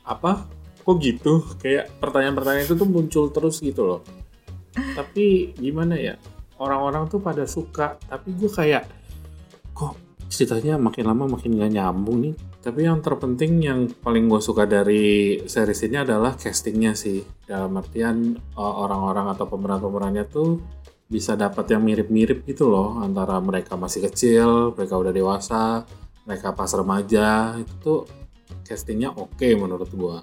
[0.00, 0.48] Apa?
[0.80, 1.44] Kok gitu?
[1.60, 4.00] Kayak pertanyaan-pertanyaan itu tuh muncul terus gitu loh.
[4.74, 6.16] Tapi gimana ya
[6.60, 7.96] orang-orang tuh pada suka.
[8.04, 8.84] Tapi gue kayak
[9.72, 9.96] kok
[10.30, 12.34] ceritanya makin lama makin gak nyambung nih?
[12.60, 17.24] Tapi yang terpenting yang paling gue suka dari series ini adalah castingnya sih.
[17.48, 20.60] Dalam artian uh, orang-orang atau pemeran-pemerannya tuh
[21.10, 23.00] bisa dapat yang mirip-mirip gitu loh.
[23.00, 25.88] Antara mereka masih kecil, mereka udah dewasa,
[26.28, 27.56] mereka pas remaja.
[27.56, 28.00] Itu tuh
[28.62, 30.20] castingnya oke menurut gua.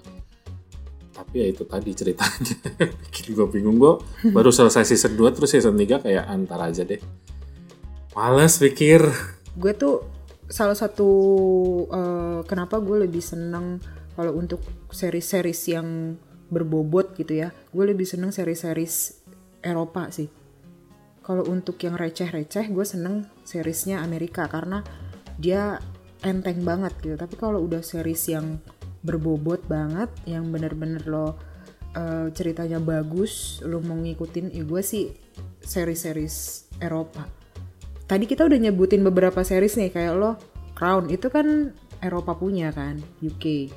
[1.18, 2.54] Tapi ya itu tadi ceritanya.
[3.02, 3.74] Bikin gue bingung.
[3.82, 3.98] Gue
[4.30, 7.02] baru selesai season 2 terus season 3 kayak antar aja deh.
[8.14, 9.02] Males pikir.
[9.58, 10.06] gue tuh
[10.46, 11.10] salah satu
[11.90, 13.82] eh, kenapa gue lebih seneng
[14.14, 14.62] kalau untuk
[14.94, 16.14] series-series yang
[16.54, 17.50] berbobot gitu ya.
[17.74, 19.26] Gue lebih seneng series-series
[19.66, 20.30] Eropa sih.
[21.26, 24.86] Kalau untuk yang receh-receh gue seneng seriesnya Amerika karena
[25.38, 25.82] dia
[26.22, 27.14] enteng banget gitu.
[27.18, 28.62] Tapi kalau udah series yang
[29.02, 31.38] berbobot banget yang bener-bener lo
[31.94, 35.12] eh, ceritanya bagus lo mau ngikutin ya gue sih
[35.62, 37.26] series-series Eropa.
[38.08, 40.40] Tadi kita udah nyebutin beberapa series nih kayak lo
[40.72, 43.68] Crown itu kan Eropa punya kan UK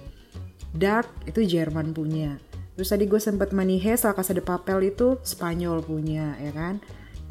[0.71, 2.39] Dark itu Jerman punya.
[2.77, 6.79] Terus tadi gue sempet Heist La Casa de Papel itu Spanyol punya ya kan?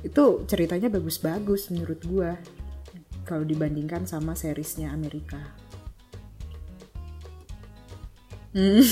[0.05, 2.31] Itu ceritanya bagus-bagus menurut gue
[3.25, 5.60] kalau dibandingkan sama seriesnya Amerika
[8.53, 8.83] Hmm.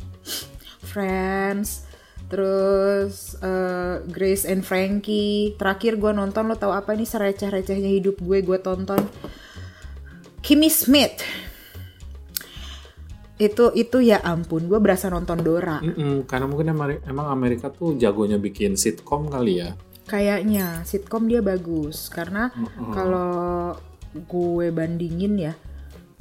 [0.92, 1.86] Friends.
[2.28, 5.52] Terus eh, Grace and Frankie.
[5.60, 9.00] Terakhir gue nonton lo tau apa nih sereceh-recehnya hidup gue gue tonton.
[10.42, 11.22] Kimmy Smith
[13.40, 15.82] itu itu ya ampun gue berasa nonton Dora.
[15.82, 16.70] Mm-mm, karena mungkin
[17.02, 19.74] emang Amerika tuh jagonya bikin sitkom kali ya.
[20.06, 22.06] kayaknya sitkom dia bagus.
[22.06, 22.54] Karena
[22.94, 23.74] kalau
[24.14, 25.54] gue bandingin ya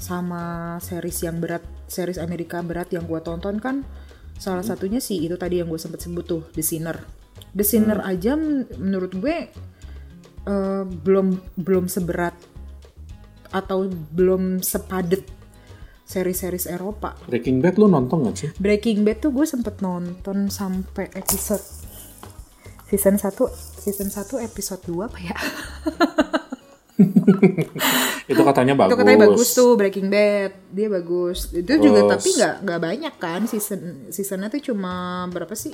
[0.02, 3.84] sama series yang berat series Amerika berat yang gue tonton kan
[4.40, 6.98] salah satunya sih itu tadi yang gue sempet sebut tuh The Sinner
[7.52, 9.52] The Sinner aja men- menurut gue
[10.48, 12.34] eh, belum belum seberat
[13.52, 15.28] atau belum sepadet
[16.08, 18.50] seri-series Eropa Breaking Bad lu nonton gak sih?
[18.56, 21.64] Breaking Bad tuh gue sempet nonton sampai episode
[22.88, 23.32] season 1
[23.80, 25.36] season 1 episode 2 apa ya?
[28.32, 28.92] Itu katanya bagus.
[28.94, 30.52] Itu katanya bagus tuh Breaking Bad.
[30.72, 31.52] Dia bagus.
[31.52, 35.74] Itu juga Terus- tapi nggak nggak banyak kan season seasonnya tuh cuma berapa sih?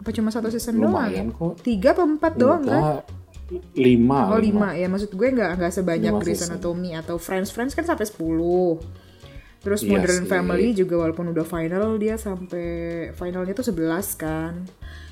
[0.00, 1.20] Apa cuma satu season doang ya?
[1.22, 1.54] Lumayan kok.
[1.60, 2.82] Tiga apa empat doang kan?
[3.74, 4.30] Lima.
[4.30, 6.46] Oh lima ya maksud gue nggak nggak sebanyak Lima Grey's.
[6.46, 8.20] Anatomy atau Friends Friends kan sampai 10
[9.60, 10.24] Terus Iya Modern.
[10.24, 12.66] Family juga walaupun udah final dia sampai
[13.12, 14.64] finalnya tuh 11 kan.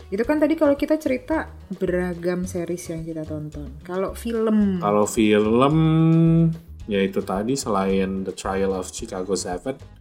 [0.09, 3.77] Itu kan tadi kalau kita cerita beragam series yang kita tonton.
[3.85, 5.77] Kalau film Kalau film
[6.89, 9.99] ya itu tadi selain The Trial of Chicago 7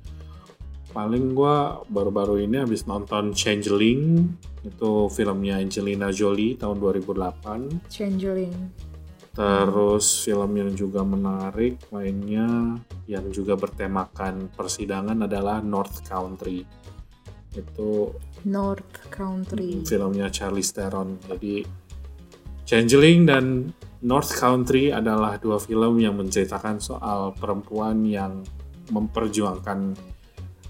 [0.95, 8.55] paling gua baru-baru ini habis nonton Changeling itu filmnya Angelina Jolie tahun 2008 Changeling.
[9.35, 16.65] terus film yang juga menarik lainnya yang juga bertemakan persidangan adalah North Country
[17.57, 18.13] itu
[18.45, 19.81] North Country.
[19.83, 21.17] filmnya Charlize Theron.
[21.25, 21.65] Jadi
[22.67, 23.71] Changeling dan
[24.03, 28.43] North Country adalah dua film yang menceritakan soal perempuan yang
[28.91, 29.95] memperjuangkan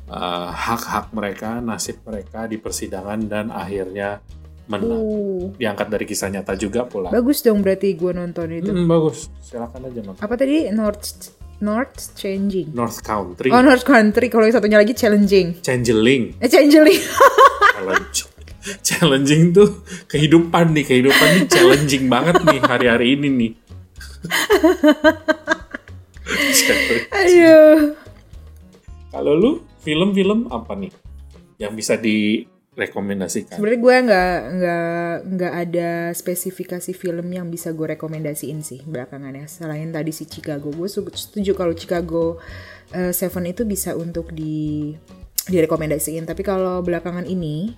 [0.10, 4.22] uh, hak-hak mereka, nasib mereka di persidangan dan akhirnya
[4.70, 5.02] menang.
[5.02, 7.10] Uh, Diangkat dari kisah nyata juga pula.
[7.10, 8.70] bagus dong berarti gue nonton itu.
[8.72, 10.22] Hmm, bagus, silakan aja nonton.
[10.22, 12.70] Apa tadi North North Changing.
[12.74, 15.62] North Country, Oh North Country kalau yang satunya lagi Challenging.
[15.66, 16.38] Changeling.
[16.38, 17.02] Eh Changeling.
[17.78, 18.20] Challenge.
[18.84, 19.80] challenging tuh
[20.12, 23.52] kehidupan nih, kehidupan nih challenging banget nih hari-hari ini nih.
[27.16, 27.96] Ayo.
[29.08, 30.92] Kalau lu film-film apa nih
[31.58, 31.96] yang bisa
[32.78, 33.58] direkomendasikan?
[33.58, 39.46] Sebenarnya gue nggak nggak nggak ada spesifikasi film yang bisa gue rekomendasiin sih belakangan ya.
[39.50, 42.38] Selain tadi si Chicago, gue setuju kalau Chicago
[42.94, 44.94] eh, Seven itu bisa untuk di
[45.50, 46.30] direkomendasiin.
[46.30, 47.74] Tapi kalau belakangan ini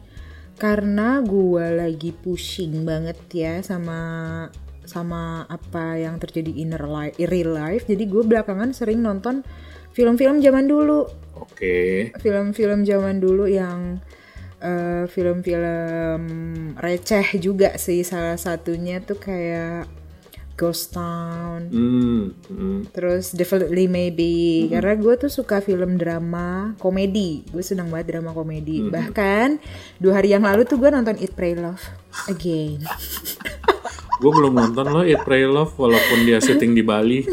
[0.60, 4.00] karena gue lagi pushing banget ya sama
[4.84, 7.88] sama apa yang terjadi in real life, real life.
[7.88, 9.48] Jadi gue belakangan sering nonton
[9.96, 11.08] film-film zaman dulu
[11.40, 14.04] Oke, film-film zaman dulu yang
[14.60, 16.24] eh, film-film
[16.78, 18.04] receh juga sih.
[18.04, 19.90] Salah satunya tuh kayak
[20.60, 21.72] Ghost Town.
[21.72, 22.92] Hmm, hmm.
[22.92, 24.68] terus Definitely Maybe.
[24.68, 27.48] Karena gue tuh suka film drama komedi.
[27.48, 28.84] Gue senang banget drama komedi.
[28.84, 29.64] Bahkan
[30.04, 32.84] dua hari yang lalu tuh gue nonton Eat Pray Love again
[34.20, 37.24] Gue belum nonton lo Eat Pray Love walaupun dia syuting di Bali.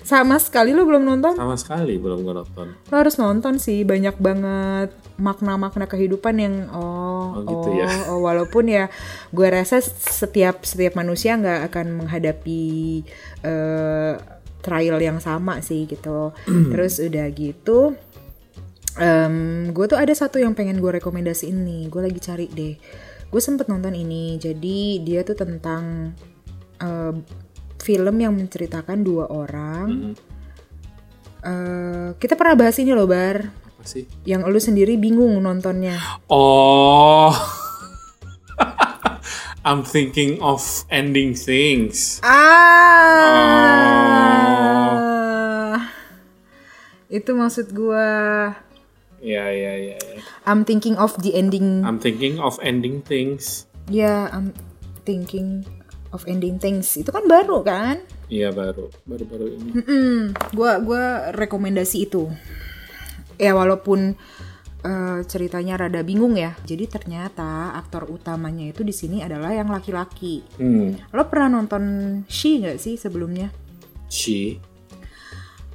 [0.00, 2.66] sama sekali lo belum nonton Sama sekali belum gue nonton.
[2.80, 7.90] lo harus nonton sih banyak banget makna-makna kehidupan yang oh Oh, gitu ya.
[8.08, 8.86] oh, walaupun ya
[9.28, 13.02] gue rasa setiap setiap manusia nggak akan menghadapi
[13.42, 14.14] eh,
[14.58, 16.30] trial yang sama sih gitu
[16.72, 17.98] terus udah gitu
[18.96, 19.34] em,
[19.68, 22.74] gue tuh ada satu yang pengen gue rekomendasiin nih gue lagi cari deh
[23.26, 26.12] gue sempet nonton ini jadi dia tuh tentang
[26.78, 27.14] eh,
[27.78, 30.12] film yang menceritakan dua orang
[31.40, 34.02] Eh, kita pernah bahas ini loh bar Apa sih?
[34.26, 35.94] yang lu sendiri bingung nontonnya
[36.26, 37.30] Oh.
[39.62, 40.58] I'm thinking of
[40.90, 42.18] ending things.
[43.76, 45.78] ah
[47.06, 48.08] itu maksud gua
[49.16, 50.15] Ya, ya, ya, ya.
[50.46, 51.82] I'm thinking of the ending.
[51.82, 53.66] I'm thinking of ending things.
[53.86, 54.50] ya I'm
[55.06, 55.62] thinking
[56.10, 56.90] of ending things.
[56.98, 58.02] Itu kan baru kan?
[58.26, 59.70] Iya baru, baru-baru ini.
[59.78, 60.18] Mm-mm,
[60.54, 62.26] gua gua rekomendasi itu.
[63.38, 64.18] Ya walaupun
[64.82, 66.54] eh, ceritanya rada bingung ya.
[66.66, 70.42] Jadi ternyata aktor utamanya itu di sini adalah yang laki-laki.
[70.58, 71.82] Hmm, lo pernah nonton
[72.26, 73.50] She nggak sih sebelumnya?
[74.10, 74.58] She.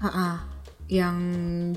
[0.02, 0.50] Ha-ha.
[0.92, 1.16] yang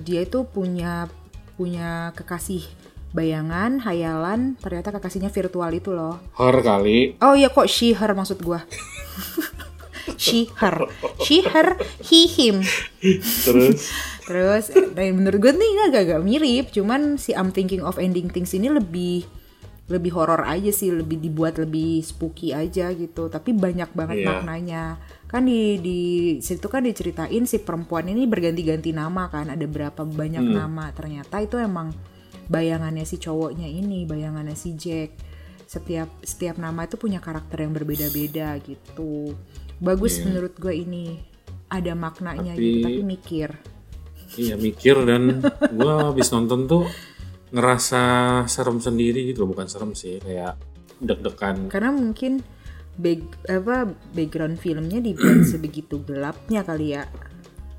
[0.02, 1.06] dia itu punya
[1.54, 2.66] punya kekasih
[3.14, 6.18] bayangan, hayalan, ternyata kekasihnya virtual itu loh.
[6.34, 7.14] Her kali.
[7.22, 8.66] Oh iya kok she her maksud gua.
[10.18, 10.90] she her,
[11.22, 12.60] she her, he him.
[13.46, 13.88] Terus,
[14.26, 18.72] Terus dan menurut gue nih agak-agak mirip, cuman si I'm thinking of ending things ini
[18.72, 19.24] lebih
[19.84, 23.28] lebih horor aja sih, lebih dibuat lebih spooky aja gitu.
[23.28, 24.28] Tapi banyak banget Iya.
[24.32, 24.84] maknanya.
[25.28, 25.98] Kan di di
[26.40, 30.88] situ kan diceritain si perempuan ini berganti-ganti nama kan, ada berapa banyak nama.
[30.96, 31.92] Ternyata itu emang
[32.46, 35.16] bayangannya si cowoknya ini, bayangannya si Jack.
[35.64, 39.32] Setiap setiap nama itu punya karakter yang berbeda-beda gitu.
[39.76, 40.24] Bagus Iya.
[40.26, 41.06] menurut gue ini.
[41.66, 43.50] Ada maknanya Tapi- gitu, tapi mikir.
[44.34, 45.38] iya mikir dan
[45.78, 46.84] gua habis nonton tuh
[47.50, 48.02] ngerasa
[48.46, 49.54] serem sendiri gitu loh.
[49.54, 50.58] bukan serem sih kayak
[50.98, 52.42] deg-degan karena mungkin
[52.94, 57.06] back, apa background filmnya dibuat sebegitu gelapnya kali ya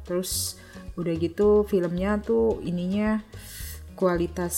[0.03, 0.55] terus
[0.95, 3.19] udah gitu filmnya tuh ininya
[3.95, 4.55] kualitas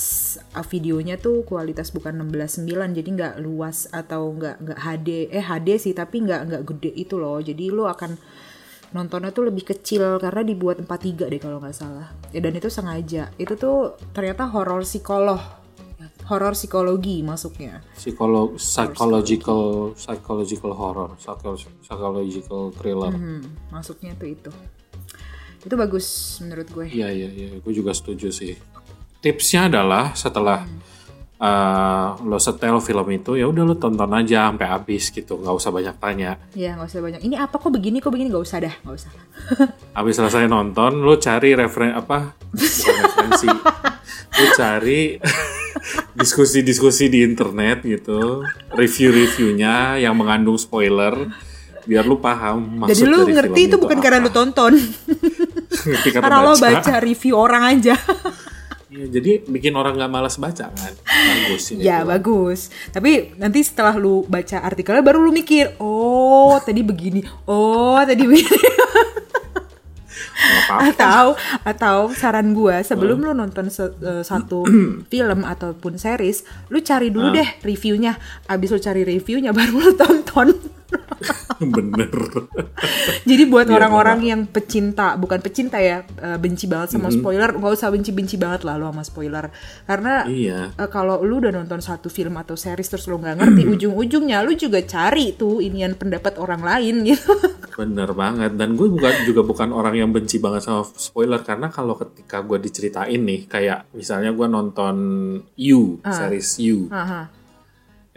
[0.58, 5.70] uh, videonya tuh kualitas bukan 16:9 jadi nggak luas atau nggak nggak HD eh HD
[5.78, 7.38] sih tapi nggak nggak gede itu loh.
[7.38, 8.18] Jadi lo akan
[8.98, 12.10] nontonnya tuh lebih kecil karena dibuat 43 deh kalau nggak salah.
[12.34, 13.30] Ya, dan itu sengaja.
[13.38, 15.40] Itu tuh ternyata horor psikolog.
[16.28, 17.80] Horor psikologi masuknya.
[17.96, 23.16] Psikolog psychological psychological horror psycho- psychological thriller.
[23.16, 24.52] Hmm, masuknya tuh itu.
[25.64, 26.88] Itu bagus menurut gue.
[26.92, 28.60] Iya iya iya, gue juga setuju sih.
[29.18, 30.62] Tipsnya adalah setelah
[31.42, 35.72] uh, lo setel film itu ya udah lo tonton aja sampai habis gitu, nggak usah
[35.74, 36.32] banyak tanya.
[36.54, 37.22] Ya nggak usah banyak.
[37.26, 39.12] Ini apa kok begini kok begini nggak usah dah, nggak usah.
[39.98, 42.38] Habis selesai nonton, lo cari referen apa?
[42.54, 43.50] Referensi.
[44.38, 45.18] lo cari
[46.22, 51.14] diskusi-diskusi di internet gitu, review-reviewnya yang mengandung spoiler,
[51.88, 54.38] biar lu paham maksud Jadi lu dari ngerti itu bukan karena lu apa.
[54.38, 54.74] tonton,
[55.90, 57.96] ngerti karena karena lo baca review orang aja.
[58.98, 61.86] Ya, jadi bikin orang nggak malas baca kan, bagus ini.
[61.86, 62.10] ya film.
[62.10, 62.60] bagus.
[62.90, 68.58] Tapi nanti setelah lu baca artikelnya baru lu mikir, oh tadi begini, oh tadi begini.
[70.68, 71.34] Atau
[71.64, 74.66] atau saran gua sebelum lu nonton se- eh, satu
[75.12, 80.54] film ataupun series lu cari dulu deh reviewnya abis lu cari reviewnya baru lu tonton
[81.76, 82.14] Bener.
[83.26, 87.74] jadi buat Iya, orang-orang yang pecinta bukan pecinta ya eh, benci banget sama spoiler nggak
[87.74, 89.50] usah benci-benci banget lah lu sama spoiler
[89.90, 90.72] karena iya.
[90.78, 94.54] eh, kalau lu udah nonton satu film atau series terus lu nggak ngerti ujung-ujungnya lu
[94.54, 97.34] juga cari tuh inian pendapat orang lain gitu
[97.78, 98.58] Bener banget.
[98.58, 102.58] Dan gue bukan juga bukan orang yang benci banget sama spoiler karena kalau ketika gue
[102.58, 104.96] diceritain nih, kayak misalnya gue nonton
[105.54, 107.30] You, series You, Aha.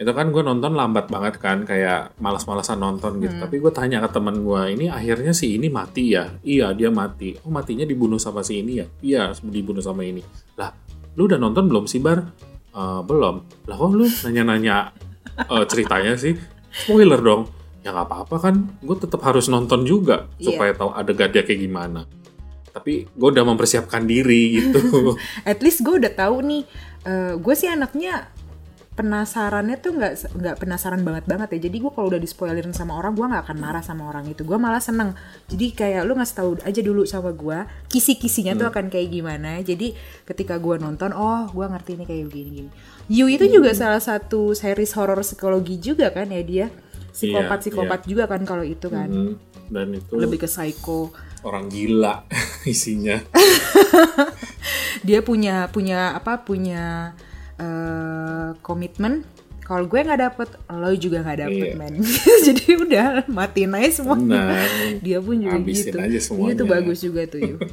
[0.01, 3.37] Itu kan gue nonton lambat banget kan, kayak malas-malasan nonton gitu.
[3.37, 6.33] Tapi gue tanya ke teman gue, ini akhirnya si ini mati ya?
[6.41, 7.37] Iya dia mati.
[7.45, 8.87] Oh matinya dibunuh sama si ini ya?
[8.99, 10.25] Iya dibunuh sama ini.
[10.57, 10.73] Lah,
[11.15, 12.25] lu udah nonton belum sih bar?
[12.71, 13.69] "Eh, belum.
[13.69, 14.97] Lah kok lu nanya-nanya
[15.37, 16.33] eh, ceritanya sih?
[16.73, 17.53] Spoiler dong.
[17.81, 20.53] Ya nggak apa-apa kan, gue tetap harus nonton juga Iya.
[20.53, 22.03] supaya tahu adegannya kayak gimana.
[22.71, 24.79] tapi gue udah mempersiapkan diri gitu
[25.43, 26.63] At least gue udah tahu nih.
[27.03, 28.31] eh, gue sih anaknya
[29.01, 31.73] penasarannya tuh nggak nggak penasaran banget banget ya.
[31.73, 34.45] Jadi gue kalau udah di spoilerin sama orang, gue nggak akan marah sama orang itu.
[34.45, 35.17] Gue malah seneng.
[35.49, 39.65] Jadi kayak lu ngasih tahu aja dulu sama gue, kisi-kisinya tuh akan kayak gimana.
[39.65, 39.97] Jadi
[40.29, 42.71] ketika gue nonton, oh gue ngerti ini kayak begini-gini.
[43.09, 46.67] You itu juga salah satu series horor psikologi juga kan ya dia.
[47.11, 49.11] Psikopat psikopat juga kan kalau itu kan.
[49.11, 49.35] Hmm,
[49.67, 51.11] dan itu Lebih ke psycho.
[51.41, 52.29] orang gila
[52.69, 53.17] isinya
[55.09, 57.17] dia punya punya apa punya
[57.61, 59.23] eh, komitmen
[59.61, 61.77] kalau gue nggak dapet lo juga nggak dapet Iya.
[61.77, 61.95] men
[62.47, 64.67] jadi udah matiin aja semua benar
[64.99, 66.53] dia pun juga gitu aja semuanya.
[66.53, 67.57] itu bagus juga tuh Yu.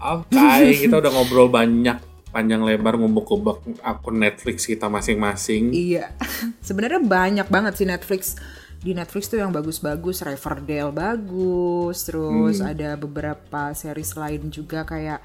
[0.00, 0.40] Oke,
[0.78, 5.72] kita udah ngobrol banyak panjang lebar ngumpuk-ngumpuk akun Netflix kita masing-masing.
[5.72, 6.14] iya
[6.66, 8.38] sebenarnya banyak banget sih Netflix
[8.78, 12.70] di Netflix tuh yang bagus-bagus Riverdale bagus terus Hmm.
[12.70, 15.20] ada beberapa series lain juga kayak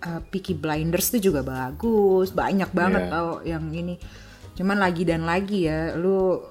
[0.00, 3.10] eh, Peaky Blinders tuh juga bagus banyak banget Iya.
[3.10, 3.96] tau yang ini
[4.54, 6.42] cuman lagi dan lagi ya lu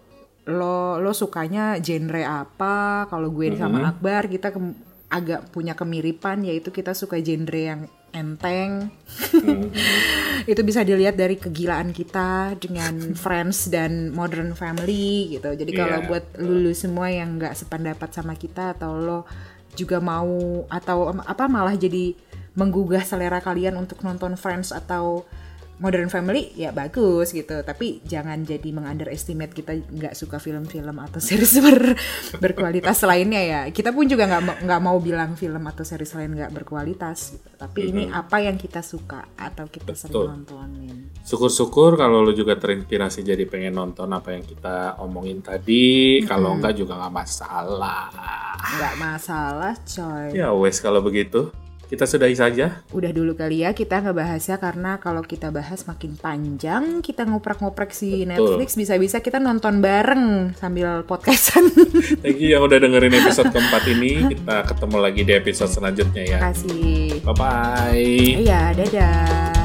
[0.47, 2.75] lo lo sukanya genre apa
[3.05, 3.89] kalau gue sama Hmm.
[3.91, 7.81] Akbar kita kem- agak punya kemiripan yaitu kita suka genre yang
[8.13, 8.87] enteng
[9.35, 9.67] Hmm.
[10.47, 15.51] itu bisa dilihat dari kegilaan kita dengan Friends dan Modern Family gitu.
[15.51, 19.19] Jadi kalau Iya, buat lulu semua yang nggak sependapat sama kita atau lo
[19.75, 20.31] juga mau
[20.65, 22.15] atau apa malah jadi
[22.57, 25.29] menggugah selera kalian untuk nonton Friends atau
[25.77, 27.61] Modern Family ya bagus gitu.
[27.61, 31.93] Tapi jangan jadi mengunderestimate kita nggak suka film-film atau series ber-
[32.41, 33.61] berkualitas lainnya ya.
[33.69, 37.37] Kita pun juga nggak nggak mau bilang film atau series lain nggak berkualitas.
[37.37, 37.49] Gitu.
[37.61, 40.25] Tapi ini apa yang kita suka atau kita sering Betul.
[40.33, 40.97] nontonin.
[41.21, 46.25] Syukur-syukur kalau lu juga terinspirasi jadi pengen nonton apa yang kita omongin tadi.
[46.25, 48.09] Kalau enggak juga nggak masalah.
[48.57, 51.53] nggak masalah coy Ya wes kalau begitu.
[51.87, 52.83] Kita sudahi saja.
[52.91, 58.27] udah dulu kali ya kita ngebahasnya karena kalau kita bahas makin panjang kita ngoprek-ngoprek si
[58.27, 61.71] Netflix bisa-bisa kita nonton bareng sambil podcastan
[62.23, 64.35] Thank you yang udah dengerin episode keempat ini.
[64.35, 66.37] Kita ketemu lagi di episode selanjutnya ya.
[66.43, 68.43] kasih Bye-bye.
[68.43, 69.56] iya dadah